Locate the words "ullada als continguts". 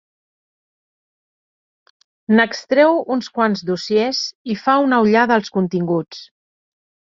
5.07-6.27